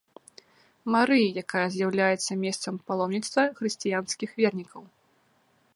[0.95, 4.81] Марыі, якая з'яўляецца месцам паломніцтва хрысціянскіх вернікаў.